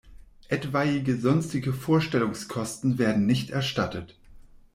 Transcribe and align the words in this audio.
Etwaige 0.47 1.15
sonstige 1.15 1.73
Vorstellungskosten 1.73 2.97
werden 2.97 3.27
nicht 3.27 3.51
erstattet. 3.51 4.17